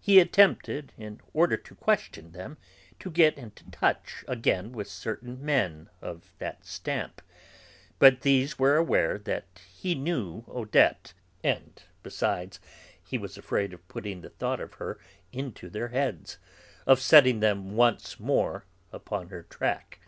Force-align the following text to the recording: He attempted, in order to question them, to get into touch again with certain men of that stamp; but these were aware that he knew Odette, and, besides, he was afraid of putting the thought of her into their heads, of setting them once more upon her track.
He 0.00 0.20
attempted, 0.20 0.92
in 0.96 1.20
order 1.32 1.56
to 1.56 1.74
question 1.74 2.30
them, 2.30 2.56
to 3.00 3.10
get 3.10 3.36
into 3.36 3.68
touch 3.72 4.24
again 4.28 4.70
with 4.70 4.86
certain 4.86 5.44
men 5.44 5.90
of 6.00 6.32
that 6.38 6.64
stamp; 6.64 7.20
but 7.98 8.20
these 8.20 8.60
were 8.60 8.76
aware 8.76 9.18
that 9.18 9.60
he 9.68 9.96
knew 9.96 10.44
Odette, 10.46 11.14
and, 11.42 11.82
besides, 12.04 12.60
he 13.04 13.18
was 13.18 13.36
afraid 13.36 13.72
of 13.72 13.88
putting 13.88 14.20
the 14.20 14.30
thought 14.30 14.60
of 14.60 14.74
her 14.74 15.00
into 15.32 15.68
their 15.68 15.88
heads, 15.88 16.38
of 16.86 17.00
setting 17.00 17.40
them 17.40 17.72
once 17.74 18.20
more 18.20 18.66
upon 18.92 19.30
her 19.30 19.42
track. 19.42 19.98